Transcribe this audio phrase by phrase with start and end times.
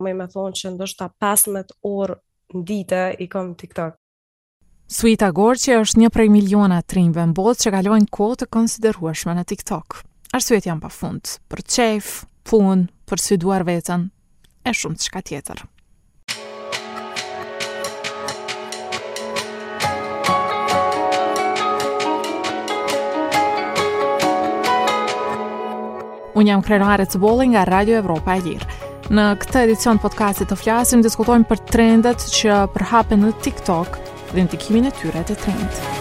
[0.00, 2.16] më i me thonë që ndoshta 15 orë
[2.56, 3.96] në dite i kom TikTok.
[4.90, 9.44] Suita Gorqe është një prej miliona trimve në botë që kalojnë kohë të konsideruashme në
[9.52, 10.00] TikTok.
[10.34, 12.10] Arsujet janë pa fund, për qef,
[12.48, 14.08] pun, për syduar vetën,
[14.66, 15.62] e shumë të shka tjetër.
[26.40, 28.79] Unë jam krenuare të bolin nga Radio Evropa e Lirë.
[29.10, 33.98] Në këtë edicion podcastit të flasim, diskutojmë për trendet që përhapen në TikTok
[34.30, 35.99] dhe në tikimin e tyre të trendet.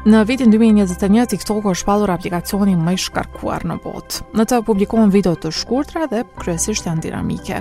[0.00, 4.22] Në vitin 2021, TikTok është shpallur aplikacioni më i shkarkuar në botë.
[4.38, 7.58] Në të publikohen video të shkurtra dhe kryesisht janë dinamike.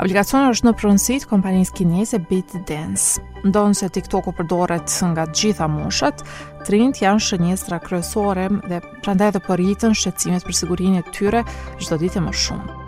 [0.00, 3.20] Aplikacioni është në pronësitë e kompanisë kineze ByteDance.
[3.44, 6.24] Ndonë se TikTok-u përdoret nga gjitha moshat,
[6.64, 11.44] trint janë shënjestra kryesore dhe prandaj të porritën shqecimet për sigurinë e tyre
[11.76, 12.81] çdo ditë më shumë.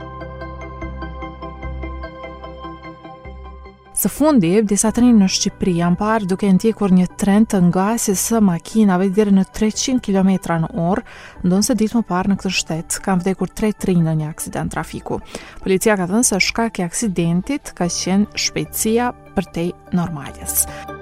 [4.04, 7.86] së fundi, disa të në Shqipëri janë parë duke në tjekur një trend të nga
[7.98, 11.04] si së makinave dhere në 300 km në orë,
[11.46, 14.72] ndonë se ditë më parë në këtë shtetë kam vdekur 3 rinë në një aksident
[14.76, 15.20] trafiku.
[15.64, 21.00] Policia ka thënë se shkak e aksidentit ka qenë shpejtësia për te normalisë.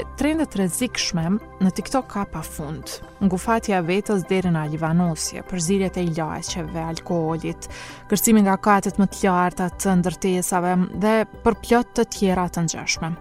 [0.00, 1.22] dhe trendet të rrezikshme
[1.60, 2.88] në TikTok ka pa fund.
[3.20, 7.68] Ngufatja e vetës deri në alivanosje, përzierjet e ilaçeve, alkoolit,
[8.08, 13.12] kërcimi nga katet më të larta të ndërtesave dhe përplot të tjera të ngjashme.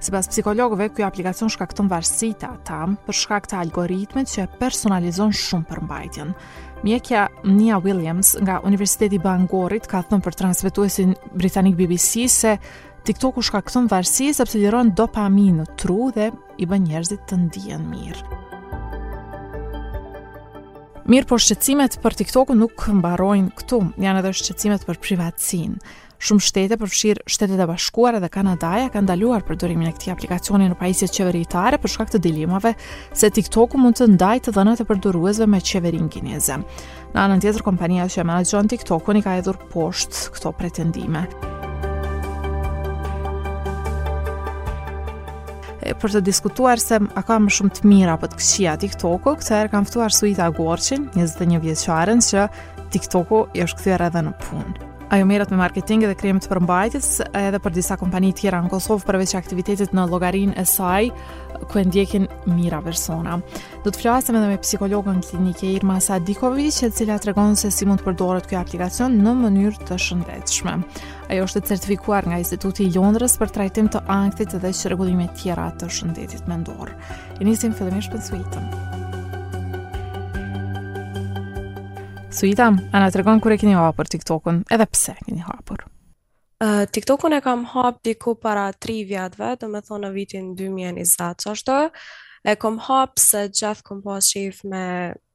[0.00, 5.68] Sipas psikologëve, kjo aplikacion shkakton varsita të për shkak të algoritmit që e personalizon shumë
[5.74, 6.30] përmbajtjen.
[6.80, 12.54] Mjekja Nia Williams nga Universiteti i Bangorit ka thënë për transmetuesin britanik BBC se
[13.04, 16.28] TikTok u shkakton varësi sepse liron dopaminë në tru dhe
[16.60, 18.38] i bën njerëzit të ndihen mirë.
[21.10, 25.74] Mirë po shqecimet për tiktok nuk mbarojnë këtu, janë edhe shqecimet për privatsin.
[26.20, 30.76] Shumë shtete përfshirë shtetet e Bashkuara dhe Kanadaja ka ndaluar përdorimin e këti aplikacioni në
[30.78, 32.74] paisjet qeveritare për shkak të dilimave
[33.16, 36.60] se TikTok-u mund të ndaj të dhënat e përdoruesve me qeverin kineze.
[37.16, 39.40] Në anën tjetër, kompanija që e menagjon TikTok-u një ka
[39.72, 41.24] poshtë këto pretendime.
[45.98, 49.56] për të diskutuar se a ka më shumë të mira apo të këqija TikTok-u, këtë
[49.56, 52.46] herë kam ftuar Suita Gorçin, 21 vjeçaren që
[52.94, 54.86] TikTok-u i është kthyer edhe në punë.
[55.10, 58.70] Ajo merret me marketing dhe krijim të përmbajtjes edhe për disa kompani të tjera në
[58.70, 61.08] Kosovë përveç aktivitetit në llogarinë e saj,
[61.68, 63.38] ku e ndjekin mira persona.
[63.84, 68.00] Do të flasim edhe me psikologën klinike Irma Sadikovic, e cila tregon se si mund
[68.00, 70.76] të përdoret kjo aplikacion në mënyrë të shëndetshme.
[71.30, 75.42] Ajo është e certifikuar nga Instituti i Londrës për trajtim të ankthit dhe çrregullime të
[75.42, 76.94] tjera të shëndetit mendor.
[77.40, 78.70] E nisim fillimisht për suitën.
[82.30, 85.89] Suita, ana tregon kur e keni hapur TikTokun, edhe pse keni hapur.
[86.64, 91.46] Uh, TikTok-un e kam hap diku para 3 vjetëve, do me thonë në vitin 2020,
[91.48, 91.76] ashtu.
[92.44, 94.82] E kam hap se gjithë kom pas shef me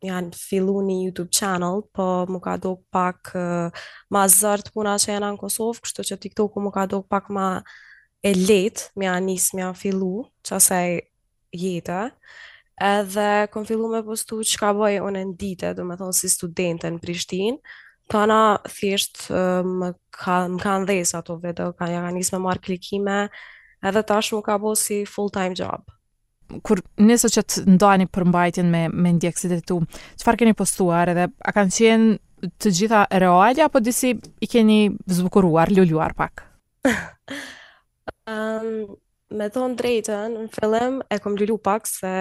[0.06, 3.74] janë fillu një YouTube channel, po më ka do pak uh,
[4.13, 7.47] ma zërt puna që jena në Kosovë, kështu që TikTok-u më ka do pak ma
[8.22, 10.13] e letë, më janë njësë më janë fillu,
[10.46, 10.92] që asaj
[11.63, 12.03] jetë,
[12.92, 16.30] edhe kom fillu me postu që ka bëjë unë në dite, do me thonë si
[16.38, 17.57] studentën Prishtinë,
[18.11, 19.25] Tana thjesht
[19.66, 23.16] më ka më kanë dhënë ato vetë, ka ja kanë me marr klikime,
[23.81, 25.81] edhe tash më ka bërë si full time job.
[26.61, 29.79] Kur nëse që të ndani mbajtjen me me ndjekësit e tu,
[30.21, 34.77] çfarë keni postuar edhe a kanë qenë të gjitha reale apo disi i keni
[35.07, 36.44] zbukuruar, ljulluar pak?
[38.27, 38.97] um,
[39.38, 42.13] me thonë drejten, në fillim e kom ljullu pak se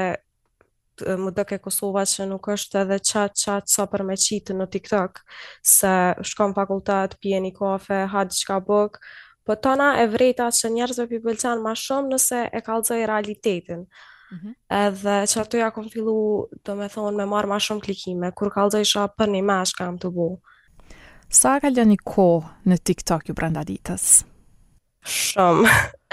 [1.03, 4.67] më dhe e Kosova që nuk është edhe qatë qatë sa për me qitë në
[4.75, 5.23] TikTok,
[5.67, 5.95] se
[6.31, 8.99] shkom fakultat, pje një kofe, ha qka bëk
[9.45, 13.83] po tona e vrejta që njerëzve për bëllëcan ma shumë nëse e kalëzoj realitetin.
[14.35, 14.53] Mm -hmm.
[14.87, 18.53] Edhe që aftu ja kom fillu të me thonë me marë ma shumë klikime, kur
[18.57, 20.39] kalëzoj shumë për një me shka më të bu.
[21.31, 21.69] Sa ka
[22.05, 24.25] kohë në TikTok ju brenda ditës?
[25.05, 25.69] Shumë.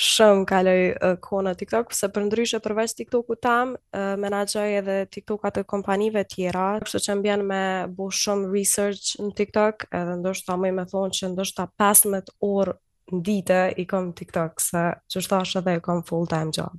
[0.00, 4.96] shumë kaloj uh, kohë në TikTok, se për ndryshe përveç TikTok-ut tam, uh, menaxhoj edhe
[5.12, 7.62] TikTok-at e kompanive tjera, kështu që mbien me
[7.98, 12.76] bu shumë research në TikTok, edhe ndoshta më me thonë që ndoshta 15 orë
[13.12, 16.76] në ditë i kam TikTok, sa që thash edhe kam full time job.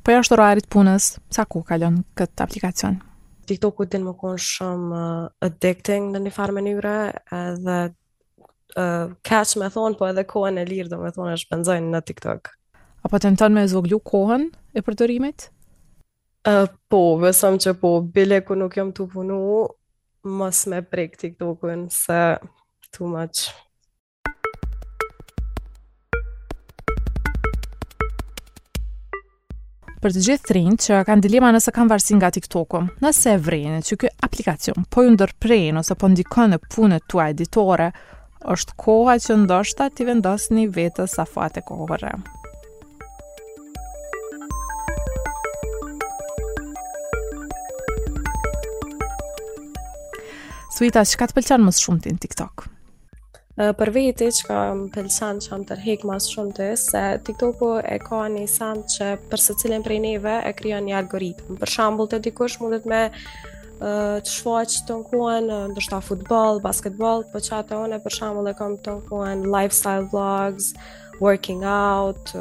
[0.00, 2.98] Po jashtë orarit punës, sa ku kalon kët aplikacion?
[3.50, 5.00] TikTok-u din më konë shumë
[5.46, 6.94] addicting në një farë mënyre,
[7.34, 7.78] edhe
[8.74, 12.50] kaq me thonë, po edhe kohën e lirë do me thonë është benzojnë në TikTok.
[13.02, 15.48] A po të nëtonë me zoglu kohën e përdorimit?
[16.48, 19.38] Uh, po, vësëm që po, bile ku nuk jam të punu,
[20.24, 22.22] mos me prek TikTok-un se
[22.94, 23.48] too much.
[30.00, 33.82] Për të gjithë trinë që kanë dilema nëse kanë varsin nga TikTok-u, nëse e vrejnë
[33.84, 37.90] që kjo aplikacion po ju ndërprejnë ose po ndikon në punët të editore,
[38.40, 42.12] është koha që ndoshta ti vendosni vetë sa fat e kohore.
[50.80, 52.66] Suita, që ka të pëlqanë mësë shumë ti në TikTok?
[53.76, 57.98] Për vetë që ka më pëlqanë që amë tërhek mësë shumë të se tiktok e
[58.00, 61.58] ka një sand që përse cilin prej neve e kryon një algoritm.
[61.60, 63.02] Për shambull të dikush mundet me
[63.80, 68.74] të shfaq të nkuen, ndështë futbol, basketbol, po që atë one për shamull e kam
[68.84, 70.72] të nkuen lifestyle vlogs,
[71.22, 72.32] working out,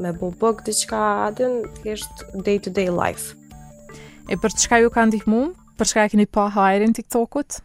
[0.00, 3.34] me bu bëk të qka, adin, kështë day to day life.
[4.32, 5.42] E për të qka ju ka ndihmu?
[5.76, 7.60] Për çka e keni pa hajrin TikTokut?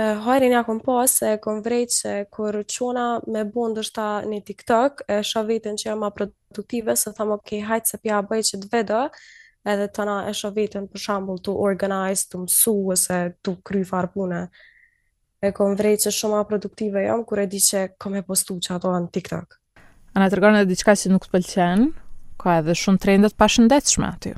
[0.00, 5.02] hajrin ja kom po se kom vrejt që kur qona me bu ndështa një TikTok,
[5.12, 8.70] e shavitin që jam ma produktive, se thamë ok, hajtë se pja bëj që të
[8.76, 9.02] vedo,
[9.68, 14.12] edhe të na e shëvitën për shambull të organize, të mësu ose të kry farë
[14.14, 14.42] pune.
[15.40, 18.58] E kom vrej që shumë a produktive jam, kur e di që kom e postu
[18.60, 19.58] që ato anë TikTok.
[20.14, 21.88] A në tërgonë edhe diçka që nuk të pëlqenë,
[22.40, 24.34] ka edhe shumë trendet pashëndetshme aty.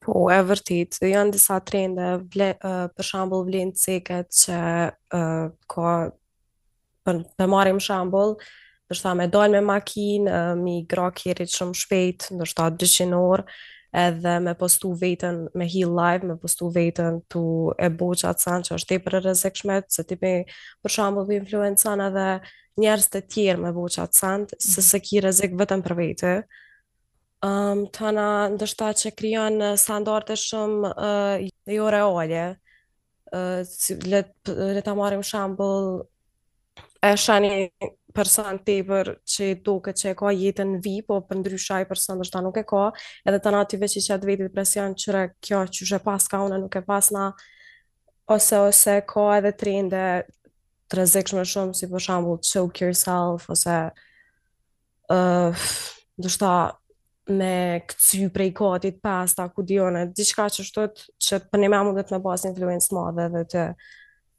[0.00, 4.58] Po, e vërtit, janë disa trende, vle, uh, për shambull të ceket që
[4.88, 5.90] uh, ka,
[7.04, 12.26] për, për marim shambull, uh, ndërsa me dalë me makinë, mi gra kjerit shumë shpejt,
[12.34, 13.44] ndërsa 200 orë,
[13.90, 17.44] edhe me postu vetën me hi live, me postu vetën tu
[17.74, 20.32] e bo që atë sanë që është tepër e rëzikshme, se tipi
[20.82, 22.26] për shambull dhe influencan edhe
[22.80, 24.66] njerës të tjerë me bo që atë sanë, mm -hmm.
[24.72, 24.88] se mhm.
[24.90, 26.34] se ki rëzik vetën për vetë.
[27.46, 31.34] Um, tana ndështa që kryon standarte shumë uh,
[31.74, 32.56] jo reale,
[33.32, 34.34] uh, let,
[34.84, 36.02] ta marim shambull
[37.00, 37.70] e shani
[38.14, 42.20] person të për që duke që e ka jetën vi, po për ndrysha i person
[42.20, 42.90] dhe ta nuk e ka,
[43.24, 46.42] edhe të na tyve që që atë vetit presion qëre kjo që shë pas ka
[46.44, 47.30] unë nuk e pas na,
[48.30, 50.02] ose ose ka edhe të rinde
[50.90, 53.78] të rezikshme shumë, si për shambull choke yourself, ose
[55.14, 55.66] uh,
[56.20, 56.50] dhe shta
[57.30, 57.54] me
[57.86, 58.50] këtsy prej
[58.84, 62.44] të pas ta ku dionet, diçka që shtot që për një me mundet me pas
[62.44, 63.64] influence madhe dhe të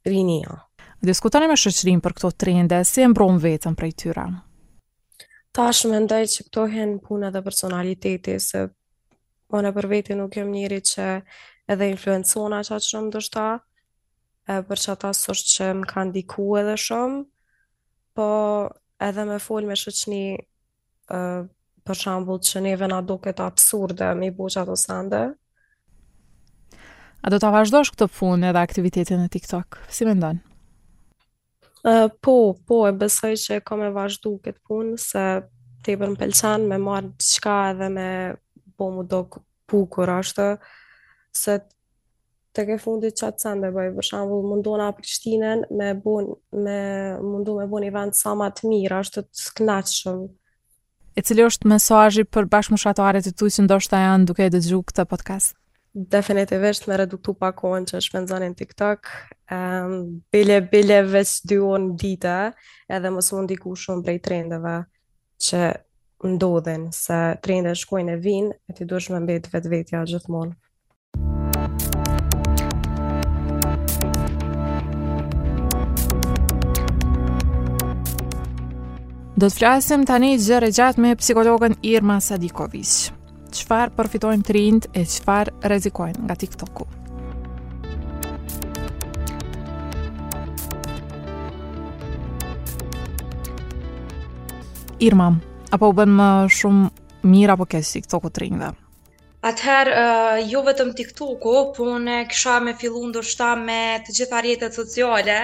[0.06, 0.60] rinia.
[1.02, 4.26] Diskutoni me shëqërin për këto trende, si e mbron vetën e tyra?
[5.52, 8.68] Ta shë me ndaj që këto hen puna dhe personaliteti, se
[9.50, 11.08] one për vetën nuk jem njëri që
[11.74, 13.46] edhe influencona që atë shumë dështa,
[14.48, 17.24] e për që ata sështë që më kanë diku edhe shumë,
[18.14, 18.30] po
[19.02, 20.22] edhe me folë me shëqëni
[21.82, 25.24] për shambull që neve na duket absurde me i bu që ato sande.
[27.22, 29.82] A do të vazhdosh këtë punë edhe aktivitetin e TikTok?
[29.90, 30.46] Si me ndonë?
[31.84, 35.22] Uh, po, po, e besoj që kam e vazhdu këtë punë, se
[35.82, 38.10] te për më pëlqen me marrë qka edhe me
[38.78, 39.24] po mu do
[39.72, 40.46] pukur ashtë,
[41.34, 41.56] se
[42.54, 46.78] të ke fundit që atë sende bëjë, për shambull mundona Prishtinën me bun, me
[47.24, 50.20] mundu me bun event sa ma të mirë, ashtë të knaqëshëm.
[51.18, 54.54] E cili është mesajë për bashkë më shatoare të tujë që ndoshta janë duke e
[54.54, 55.58] dëgju këtë podcast?
[55.94, 59.10] definitivisht me reduktu pa kohën që shpenzonin TikTok,
[59.52, 59.96] um,
[60.32, 61.58] bile, bile veç dy
[62.00, 62.52] dita,
[62.88, 64.76] edhe mos mund diku shumë brej trendeve
[65.42, 65.62] që
[66.24, 70.56] ndodhen, se trende shkojnë e vinë, e ti duesh me mbetë vetë vetja gjithmonë.
[79.42, 83.21] Do të flasim tani gjëre gjatë me psikologën Irma Sadikovisë
[83.52, 86.86] qëfar përfitojnë të rinjët e qëfar rezikojnë nga TikTok-u.
[95.02, 95.26] Irma,
[95.74, 98.70] apo u bënë më shumë mirë apo kësë si këtoku të rinjë dhe?
[99.48, 104.42] Atëherë, uh, jo vetëm TikToku, këtoku, po në kësha me fillu ndërshëta me të gjitha
[104.46, 105.40] rjetët sociale,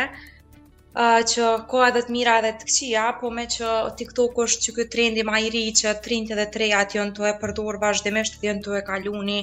[0.97, 4.75] uh, që ka edhe të mira edhe të këqia, po me që TikTok është që
[4.79, 8.65] këtë trendi ma i ri që 33 atë jënë të e përdorë, vazhdimisht dhe jënë
[8.67, 9.39] të e kaluni,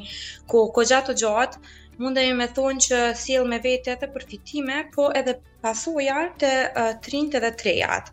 [0.54, 1.64] ko, ko gjatë të gjatë,
[2.06, 5.38] mundemi me thonë që sjell me vete të përfitime, po edhe
[5.68, 8.12] pasoja të uh, 33-at.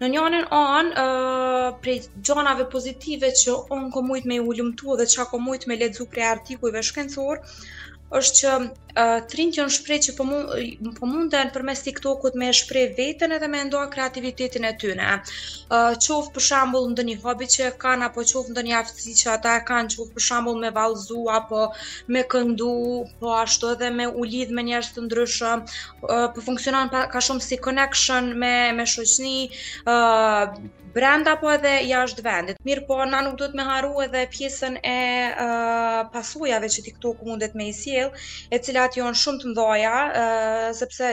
[0.00, 4.96] Në një anën anë, uh, prej gjonave pozitive që onë ko mujtë me i ullumtu
[5.00, 7.42] dhe që ko mujtë me ledzu prej artikujve shkencor,
[8.10, 10.24] është që uh, trinë që në shprej që po,
[10.96, 15.10] po munden për mes TikTokut me shprej vetën edhe me ndoa kreativitetin e tyne.
[15.18, 19.30] Uh, qofë për shambull ndë një hobi që kanë, apo qofë ndë një aftësi që
[19.36, 21.62] ata kanë, qofë për shambull me valzu, apo
[22.16, 22.72] me këndu,
[23.22, 27.24] po ashtu edhe me u lidh me njerës të ndryshë, uh, për po funksionon ka
[27.28, 29.36] shumë si connection me, me shoqni,
[30.94, 32.58] brenda po edhe jashtë vendit.
[32.66, 34.96] Mirë po, na nuk duhet me haru edhe pjesën e
[35.30, 38.10] uh, pasujave që ti këtu ku mundet me i siel,
[38.50, 41.12] e cilat jo shumë të mdoja, uh, sepse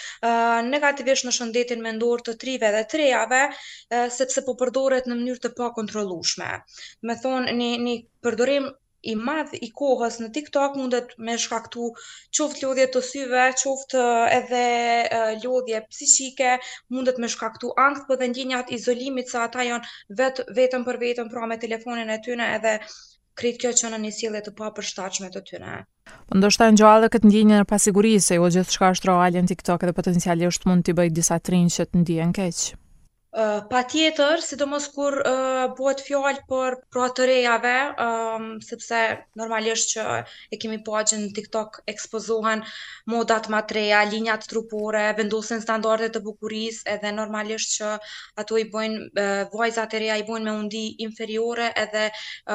[0.67, 5.43] negativisht në shëndetin me ndorë të trive dhe trejave, uh, sepse po përdoret në mënyrë
[5.45, 6.51] të pa kontrolushme.
[7.09, 8.69] Me thonë, një, një përdorim
[9.11, 11.87] i madh i kohës në TikTok mundet me shkaktu
[12.37, 16.55] qoftë lodhje të syve, qoftë eh, edhe eh, lodhje psishike,
[16.93, 21.29] mundet me shkaktu angth për dhe ndjenjat izolimit sa ata janë vet, vetëm për vetëm
[21.33, 22.77] pra me telefonin e tyne edhe
[23.37, 25.75] kritë kjo që në një sile të papër shtachme të tyne.
[26.09, 29.11] Më po ndoshta në gjohë dhe këtë ndjenjë në pasigurisë e jo gjithë shka është
[29.11, 32.81] rohalje në TikTok edhe potencialisht mund të bëjt disa trinë që të ndjenjë në keqë
[33.69, 37.73] pa tjetër, si të mos kur uh, bëhet fjallë për pratërejave,
[38.05, 39.01] um, sepse
[39.41, 40.05] normalisht që
[40.53, 42.63] e kemi po agjën në TikTok ekspozohen
[43.13, 43.59] modat ma
[44.11, 47.89] linjat trupore, vendusin standarde të bukuris, edhe normalisht që
[48.43, 52.07] ato i bojnë, uh, vajzat e reja i bojnë me undi inferiore, edhe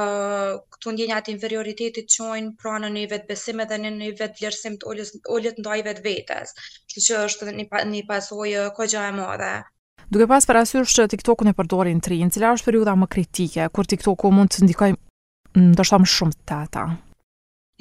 [0.02, 4.80] uh, këtu ndjenjat inferioritetit qojnë pra në një vetë besim edhe në një vetë vlerësim
[4.82, 4.90] të
[5.36, 6.56] ollët ndajve vetë vetës,
[6.90, 9.54] që që është një, pa, një pasojë kogja e madhe.
[10.10, 13.88] Duke pas parasysh që TikTok-un e përdorin të rinë, cila është periuda më kritike, kur
[13.92, 14.88] TikTok-u mund të ndikoj
[15.70, 16.84] ndoshta më shumë të ata?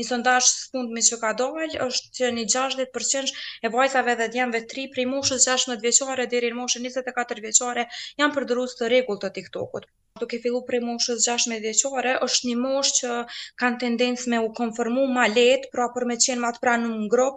[0.01, 3.33] Një sondash së fund me që ka dojlë është që një 60%
[3.69, 7.87] e vajzave dhe djemve 3 prej moshës 16 veqare dhe rinë moshën 24 veqare
[8.21, 9.89] janë përdorus të regull të TikTok-ut
[10.19, 13.15] duke fillu prej moshës 16 vjeqore, është një moshë që
[13.63, 17.27] kanë tendencë me u konformu ma letë, pra për me qenë matë pra në më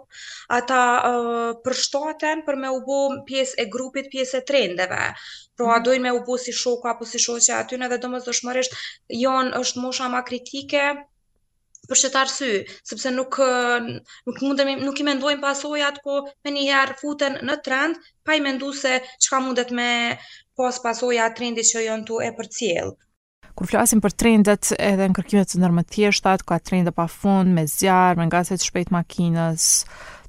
[0.57, 0.81] ata
[1.63, 2.13] uh,
[2.49, 5.03] për me u bo pjesë e grupit, pjesë e trendeve.
[5.57, 5.85] Pra mhm.
[5.87, 8.75] dojnë me u bo si shoku apo si shoqe aty në dhe dëmës dëshmërisht,
[9.23, 10.85] janë është mosha ma kritike,
[11.87, 12.51] për këtë arsye,
[12.89, 13.37] sepse nuk
[14.27, 18.41] nuk mundemi nuk i mendojmë pasojat, po me një herë futen në trend pa i
[18.41, 19.89] mendu se çka mundet me
[20.55, 22.91] pos pasoja trendi që janë tu e për cilë.
[23.55, 28.19] Kur flasim për trendet edhe në kërkimet të tjeshtat, ka trendet pa fund, me zjarë,
[28.19, 29.63] me nga se të shpejt makinës,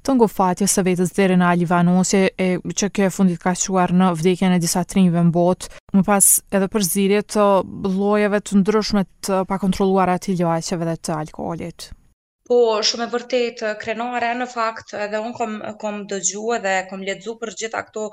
[0.07, 4.13] të ngofatje së vetës dhere në Alivanosje, e që kjo e fundit ka shuar në
[4.21, 7.45] vdekjen e disa trendve në botë, më pas edhe për zirje të
[7.97, 11.91] lojeve të ndryshme të pakontroluar ati ljoajqeve dhe të alkoholit.
[12.51, 12.57] Po,
[12.89, 17.51] shumë e vërtet krenare në fakt edhe unë kom, kom dëgju edhe kom ledzu për
[17.63, 18.05] gjitha këto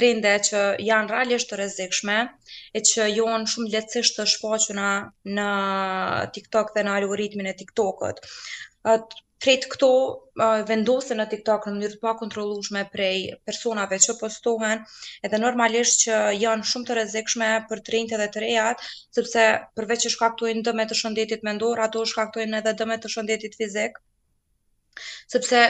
[0.00, 2.16] trende që janë realisht të rezikshme
[2.80, 4.88] e që jonë shumë letësisht të shpoquna
[5.40, 5.50] në
[6.38, 8.24] TikTok dhe në algoritmin e TikTokët
[9.44, 13.14] krejt këto uh, vendosen në TikTok në mënyrë të kontrolushme prej
[13.48, 14.84] personave që postohen,
[15.28, 18.86] edhe normalisht që janë shumë të rrezikshme për të rinjtë edhe të rejat,
[19.18, 19.46] sepse
[19.80, 23.98] përveç që shkaktojnë dëme të shëndetit mendor, ato shkaktojnë edhe dëme të shëndetit fizik.
[25.36, 25.62] Sepse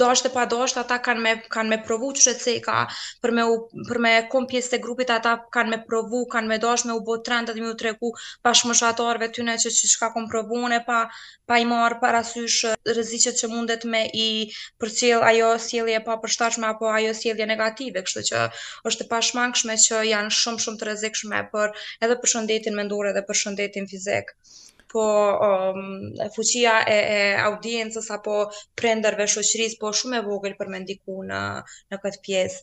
[0.00, 2.78] dashte pa dashte ata kanë me kanë me provu çu se ka
[3.24, 3.54] për me u,
[3.90, 6.58] për me kom pjesë të grupit ata kanë me provu kanë me
[6.88, 8.10] me u bot 30 atë më u treku
[8.42, 9.40] pa shmoshatorëve ty
[9.78, 10.98] që çka kom provuone pa
[11.48, 12.58] pa i marr parasysh
[12.96, 14.28] rreziqet që mundet me i
[14.82, 18.42] përcjell ajo sjellje pa përshtatshme apo ajo sjellje negative kështu që
[18.90, 23.24] është e pashmangshme që janë shumë shumë të rrezikshme për edhe për shëndetin mendor edhe
[23.30, 24.36] për shëndetin fizik
[24.94, 25.02] po
[25.74, 28.36] um, fuqia e, e audiencës apo
[28.78, 31.40] prenderve shoqërisë po shumë e vogël për me ndiku në,
[31.90, 32.60] në këtë pjesë.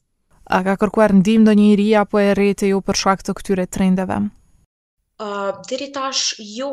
[0.57, 4.19] A ka kërkuar ndihmë ndonjë iri apo e rrethë ju për shkak të këtyre trendeve?
[4.21, 6.23] Ë, uh, deri tash
[6.59, 6.71] jo,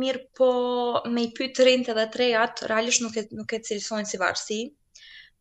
[0.00, 0.50] mirë po
[1.12, 4.60] me i pyet trendet dhe trejat, realisht nuk e nuk e cilësojnë si varsi,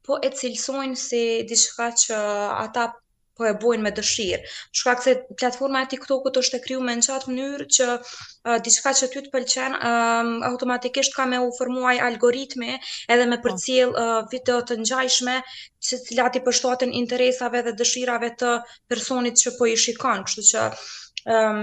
[0.05, 2.19] po e cilësojnë si diçka që
[2.67, 2.89] ata
[3.37, 4.41] po e bojnë me dëshirë.
[4.79, 8.93] Shkak se platforma e TikTokut është e krijuar me në qatë mënyrë që uh, diçka
[9.01, 12.73] që ty të pëlqen, um, automatikisht ka me u formuaj algoritmi
[13.17, 15.37] edhe me për cilë uh, video të njajshme
[15.89, 18.53] që cilat i përshtaten interesave dhe dëshirave të
[18.95, 20.25] personit që po i shikon.
[20.27, 20.69] Kështu që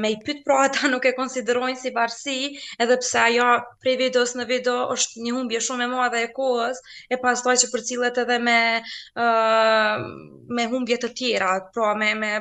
[0.00, 2.37] me i pyt pra ata nuk e konsiderojnë si varsi,
[2.85, 3.47] edhe pse ajo
[3.83, 7.71] prej videos në video është një humbje shumë e madhe e kohës, e pastaj që
[7.73, 10.04] përcillet edhe me uh,
[10.59, 12.33] me humbje të tjera, pra me me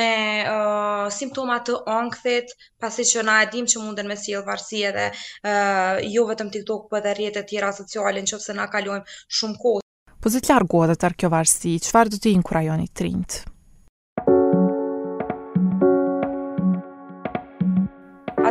[0.00, 0.08] me
[0.48, 5.10] uh, simptoma të ankthit, pasi që na e dim që munden me sjell varsi edhe
[5.12, 9.04] uh, jo vetëm TikTok, por edhe rrjetet e tjera sociale, nëse na kalojm
[9.38, 9.86] shumë kohë.
[10.22, 13.42] Po zë të largohet atë kjo varsi, çfarë do të inkurajoni trint?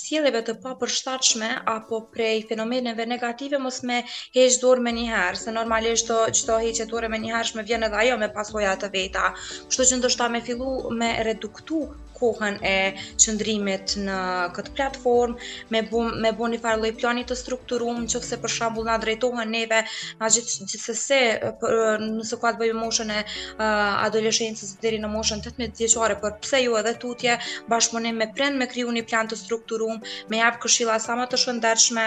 [0.00, 4.02] sileve të pa përshtachme, apo prej fenomeneve negative, mos me
[4.36, 7.88] heqë dorë me njëherë, se normalisht të që të heqë dorë me njëherë, shme vjen
[7.88, 9.24] edhe ajo me pasoja të veta.
[9.70, 11.82] Kështu që ndështë ta me fillu me reduktu
[12.18, 12.74] kohën e
[13.22, 14.18] qëndrimit në
[14.56, 18.86] këtë platformë, me bon, me bën një farë lloj plani të strukturuar, nëse për shembull
[18.90, 19.80] na drejtohen neve,
[20.22, 21.20] na gjithsesi se
[21.64, 23.64] për, nëse ka të moshën e uh,
[24.06, 27.34] adoleshencës deri në moshën 18 vjeçare, për pse ju jo edhe tutje
[27.74, 28.68] bashkëmonim me prend me
[29.00, 32.06] një plan të strukturuar, me jap këshilla sa më të shëndershme,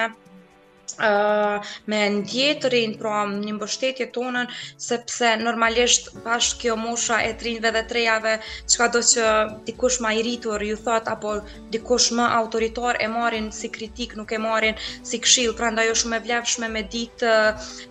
[1.00, 4.50] me në tjetërin, pra një mbështetje tonën,
[4.86, 8.34] sepse normalisht bashkë kjo mosha e trinjve dhe trejave,
[8.72, 9.26] qka do që
[9.68, 11.36] dikush ma i rritur ju thot, apo
[11.76, 15.96] dikush më autoritar e marin si kritik, nuk e marin si kshil, pra nda jo
[16.02, 17.34] shumë e vlefshme me ditë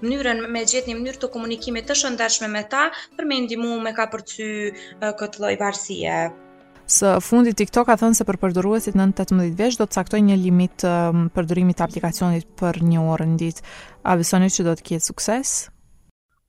[0.02, 3.94] mënyrën, me gjithë një mënyrë të komunikimit të shëndeshme me ta, për me ndimu me
[3.98, 4.50] ka përcu
[5.22, 6.18] këtë lojvarsie.
[6.94, 10.36] Së fundi TikTok ka thënë se për përdoruesit nën 18 vjeç do të caktoj një
[10.42, 10.84] limit
[11.38, 13.64] përdorimit të aplikacionit për një orë në ditë.
[14.06, 15.56] A besoni që do të ketë sukses?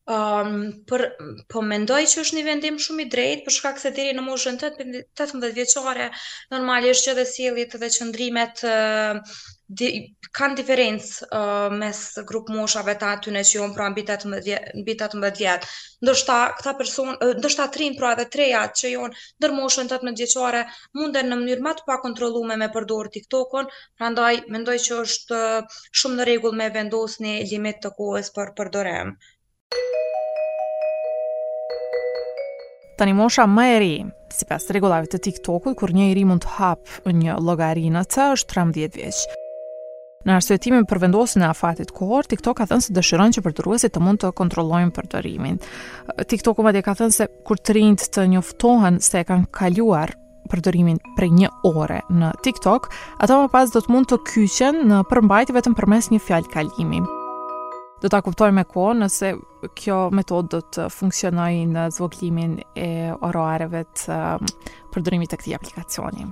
[0.07, 0.51] Um,
[0.89, 1.01] për,
[1.53, 4.59] po mendoj që është një vendim shumë i drejt, për shkak se deri në moshën
[4.67, 6.05] 18 vjeçore
[6.55, 9.19] normalisht që dhe sielit dhe qëndrimet uh,
[9.81, 9.89] di,
[10.39, 11.99] kanë diferencë uh, mes
[12.31, 14.39] grup moshave të aty në që jo pra mbi 18
[14.87, 15.11] vjetë.
[15.41, 15.67] Vjet.
[16.07, 20.63] Ndështa këta personë, ndështa trinë pra dhe treja që jo në dërë moshën 18 vjeqare
[21.01, 26.21] munden në mënyrë matë pa kontrolume me përdorë TikTokon, pra ndaj, mendoj që është shumë
[26.21, 29.17] në regull me vendos një limit të kohës për përdorem
[33.05, 33.93] një mosha më e ri,
[34.33, 38.29] si pas regullave të TikTokut, kur një i ri mund të hapë një logari të,
[38.35, 39.11] është 13 vjeqë.
[40.27, 44.01] Në arsyetimin për vendosjen e afatit kohor, TikTok ka thënë se dëshiron që përdoruesit të
[44.03, 45.59] mund të kontrollojnë përdorimin.
[46.27, 50.11] TikToku madje ka thënë se kur të rinjt të njoftohen se e kanë kaluar
[50.51, 52.89] përdorimin për një ore në TikTok,
[53.23, 57.05] ata më pas do të mund të kyqen në përmbajtje vetëm përmes një fjalë kalimi
[58.01, 59.29] do ta kuptoj me kohë nëse
[59.77, 62.89] kjo metodë do të funksionoj në zvoglimin e
[63.25, 64.51] oroareve të um,
[64.93, 66.27] përdërimit të këti aplikacioni.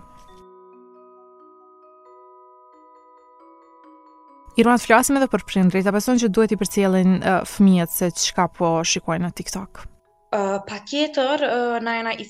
[4.56, 7.92] I ruan të flasim edhe për prindrit, a beson që duhet i përcjelin uh, fëmijet
[7.98, 9.84] se që ka po shikojnë në TikTok.
[10.34, 12.24] Uh, pa tjetër, uh, na jena i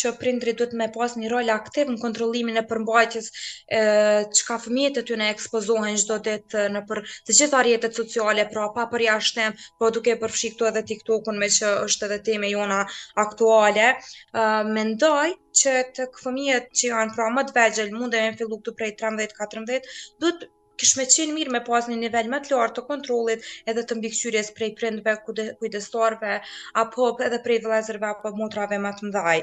[0.00, 4.58] që prindri duhet me pas një rol aktiv në kontrolimin e përmbajtjes uh, që ka
[4.64, 8.68] fëmijet e ty në ekspozohen gjdo dit uh, në për të gjitha rjetet sociale, pra
[8.76, 12.80] pa për jashtem, po duke përfshi këtu edhe TikTok-un me që është edhe teme jona
[13.26, 13.90] aktuale.
[14.30, 15.26] Uh, mendoj
[15.62, 18.94] që të këfëmijet që janë pra më të vegjel, mund e me fillu këtu prej
[19.02, 20.48] 13-14, duhet
[20.80, 24.50] kishme qenë mirë me pas një nivel më të lartë të kontrollit edhe të mbikëqyrjes
[24.58, 26.36] prej prindve, kujdestarve,
[26.84, 29.40] apo edhe prej vëllezërve apo motrave më të mëdhaj.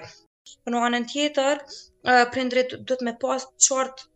[0.74, 1.60] Në anën tjetër,
[2.36, 4.08] prindrit të me pas qartë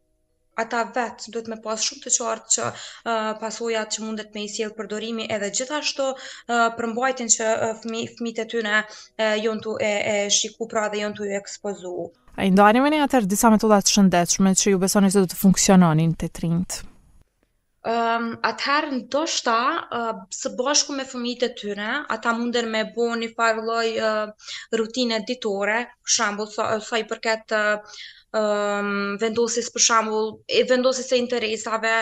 [0.63, 3.09] ata vetë duhet me pas shumë të qartë që uh,
[3.41, 6.21] pasojat që mundet me i sjell përdorimi edhe gjithashtu uh,
[6.77, 11.19] përmbajtjen që uh, fëmi, fëmijët e tyre uh, tu e, e shiku pra dhe janë
[11.19, 11.97] tu e ekspozu.
[12.39, 15.43] Ai ndajmë ne një atë disa metoda të shëndetshme që ju besoni se do të
[15.43, 16.85] funksiononin te trinjtë.
[17.85, 22.79] Um, atëherë do shta, uh, ehm, së bashku me fëmijit e tyre, ata munden me
[22.95, 24.31] bo një farë loj uh, ehm,
[24.81, 25.75] rutine ditore,
[26.07, 28.01] për shambull, sa, i përket uh,
[28.41, 28.89] um,
[29.25, 31.93] vendosis për shambull, e vendosis e interesave,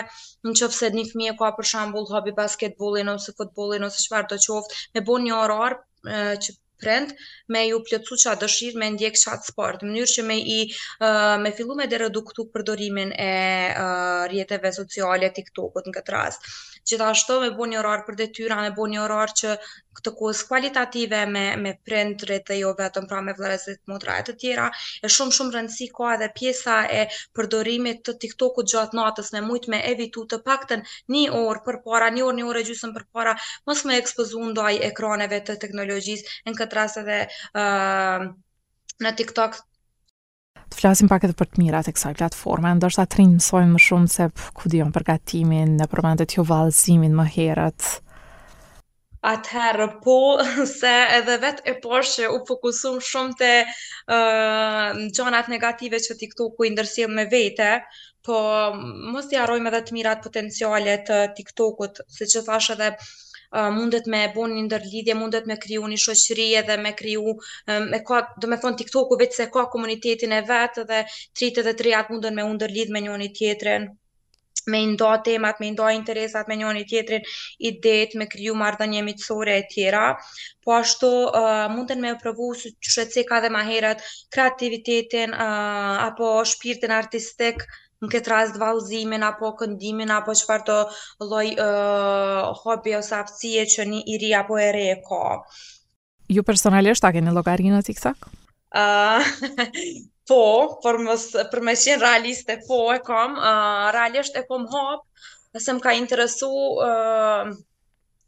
[0.48, 4.40] në qëfë se një fëmije ka për shambull hobi basketbolin ose futbolin ose qëfar të
[4.48, 7.08] qoftë, me bo një orar uh, që trend
[7.52, 11.40] me ju plëcu qa dëshirë me ndjek qatë sport, në mënyrë që me i uh,
[11.44, 13.30] me fillu me dhe reduktu përdorimin e
[13.70, 16.48] uh, rjetëve sociale tiktokot në këtë rast.
[16.84, 19.54] Gjithashtu me bo një orar për detyra, me bo një orar që
[19.94, 24.34] këtë kohës kualitative me, me rrët e jo vetëm pra me vlerësit modra e të
[24.42, 24.66] tjera,
[25.00, 27.04] e shumë shumë rëndësi ka edhe pjesa e
[27.38, 30.82] përdorimit të tiktok gjatë natës me mujtë me evitu të pakten
[31.14, 33.32] një orë për para, një orë, një orë e gjysën për para,
[33.70, 37.20] mos me ekspozu ndaj ekraneve të teknologjisë në këtë edhe
[37.54, 38.26] uh,
[39.04, 39.60] në TikTok
[40.54, 43.80] të flasim pak edhe për të mirat e kësaj platforme, ndoshta të rinë mësojmë më
[43.84, 44.26] shumë se
[44.58, 47.86] ku dion përgatimin, në përmendet jo valzimin më herët.
[49.30, 50.16] Atëherë, po,
[50.80, 56.66] se edhe vetë e poshë u fokusum shumë të uh, në gjonat negative që ku
[56.66, 57.70] i ndërsil me vete,
[58.24, 58.40] po
[59.14, 62.94] mos të jarojmë edhe të mirat potencialet TikTokut, si që thash edhe
[63.76, 67.34] mundet me bu një ndërlidje, mundet me kriju një shoqëri edhe me kriju,
[67.92, 71.02] me ka, do me thonë TikToku vetë se ka komunitetin e vetë dhe
[71.34, 73.86] tritë dhe triat mundën me ndërlidh me njëni tjetrin,
[74.72, 77.22] me nda temat, me nda interesat me i tjetërin,
[77.70, 80.14] idet, me kriju një mitësore e tjera.
[80.64, 83.98] Po ashtu uh, mundën me provu së që shëtë ka dhe maherët
[84.32, 90.74] kreativitetin uh, apo shpirtin artistik, uh, në këtë rast të apo këndimin apo çfarë të
[91.28, 95.20] lloj ë uh, hobi ose aftësie që një i ri apo e re ka.
[96.36, 98.16] Ju personalisht a keni llogarinë atë ë
[98.78, 99.54] uh,
[100.28, 100.42] Po,
[100.84, 101.14] për më
[101.52, 105.02] për më shumë realiste po e kam, uh, realisht e kam hap,
[105.60, 106.48] se më ka interesu
[106.80, 107.50] uh,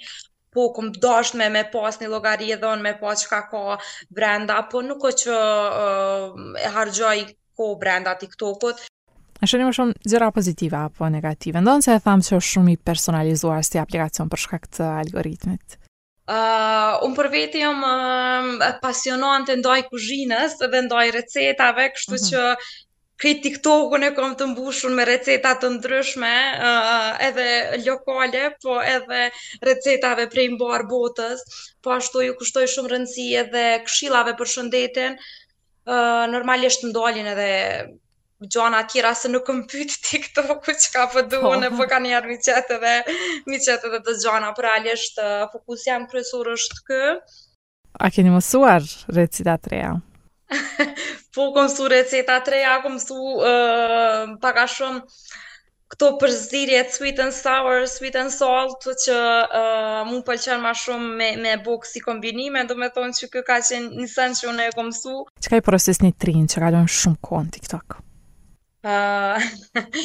[0.55, 3.77] po kom dosht me me pas një logari e dhonë me pas çka ka
[4.15, 7.17] brenda, po nuk o që uh, e hargjoj
[7.57, 8.77] ko brenda TikTokut.
[9.41, 11.57] A shënim më shumë gjëra pozitive apo negative?
[11.63, 15.67] Ndonë se e thamë që është shumë i personalizuar si aplikacion për shkak të algoritmit.
[16.29, 19.53] Uh, unë për vetë jam uh, pasionuar të
[19.93, 22.25] kuzhinës dhe ndaj recetave, kështu uh mhm.
[22.25, 22.29] -huh.
[22.29, 27.47] që krejt TikTokun e kom të mbushur me receta të ndryshme, uh, edhe
[27.87, 29.23] lokale, po edhe
[29.69, 31.41] recetave prej mbar botës,
[31.81, 37.49] po ashtu ju kushtoj shumë rëndësi edhe këshillave për shëndetin, uh, normalisht ndolin edhe
[38.39, 41.47] gjona tjera se nuk më pyti ti këto që ka pëdu, oh.
[41.49, 41.53] Po.
[41.59, 42.93] në po ka njerë mi qëtë dhe
[43.49, 45.19] mi qëtë dhe të gjona, për alisht
[45.51, 47.01] fokus jam kryesur është kë.
[48.05, 48.85] A keni mësuar
[49.17, 49.91] recita të reja?
[51.35, 55.21] po, kom su recita të reja, kom su uh, paka shumë
[55.89, 61.29] këto përzirje sweet and sour, sweet and salt, që uh, mu pëlqen ma shumë me,
[61.43, 64.67] me bukë si kombinime, do me thonë që kë ka qenë një sen që unë
[64.69, 65.23] e kom su.
[65.41, 67.97] Që ka i proces një trinë që ka dojmë shumë konë TikTok?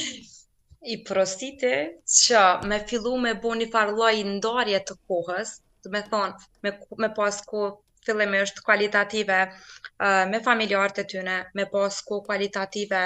[0.93, 1.71] i prostite
[2.19, 5.53] që me fillu me bo një farë ndarje të kohës,
[5.85, 6.73] të me thonë, me,
[7.05, 7.63] me pas ko
[8.05, 13.03] është kualitative uh, me familjarët e tyne, me pas ko kualitative,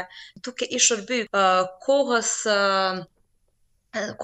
[0.48, 2.98] duke i shërby uh, kohës uh,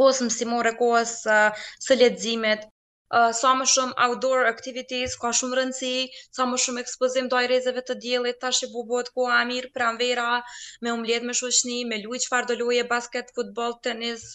[0.01, 2.67] kohës mësimore, kohës uh, së ledzimet,
[3.41, 5.99] sa më shumë outdoor activities, ka shumë rëndësi,
[6.39, 10.31] sa më shumë ekspozim do ajrezeve të djelit, ta shi bubot, ku amir, pramvera,
[10.83, 14.27] me umlet me shushni, me luj, që farë do luje, basket, futbol, tenis,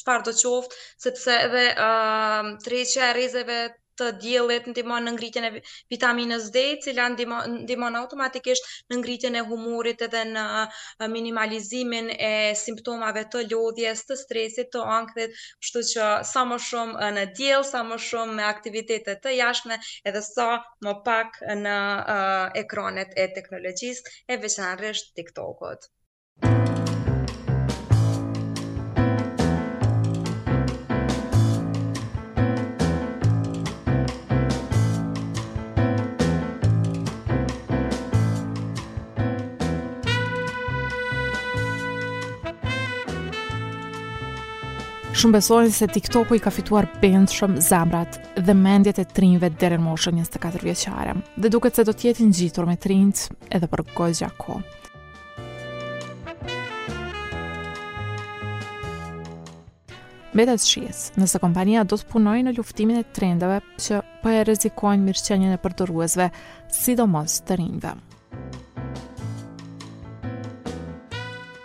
[0.00, 5.46] që farë do qoftë, sepse edhe uh, treqe e të të diellit ndihmon në ngritjen
[5.48, 5.50] e
[5.94, 10.44] vitaminës D, e cila ndihmon automatikisht në ngritjen e humorit edhe në
[11.14, 12.32] minimalizimin e
[12.64, 17.84] simptomave të lodhjes, të stresit, të ankthit, kështu që sa më shumë në diell, sa
[17.90, 19.80] më shumë me aktivitete të jashtme,
[20.12, 20.48] edhe sa
[20.88, 21.78] më pak në
[22.18, 25.92] uh, ekranet e teknologjisë, e veçanërisht TikTokut.
[45.22, 49.78] Shumë besojnë se TikToku i ka fituar bëndë shumë zamrat dhe mendjet e trinjve dherën
[49.84, 51.12] moshën 24 vjeqare.
[51.38, 54.56] Dhe duket se do tjetin gjitur me trinjt edhe për gozja ko.
[60.34, 64.46] Betet shies, nëse kompania do të punoj në luftimin e trendeve që për po e
[64.50, 66.32] rezikojnë mirëqenjën e përdoruesve,
[66.82, 67.94] sidomos të rinjve.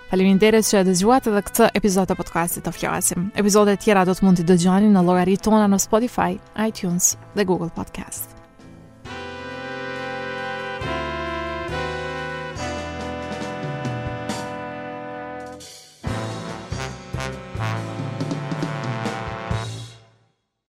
[0.07, 3.27] Faleminderit që e dëgjuat edhe këtë epizod të podcastit të flasim.
[3.41, 6.31] Epizodet tjera do të mund të dëgjani në logaritona në Spotify,
[6.69, 8.36] iTunes dhe Google Podcasts.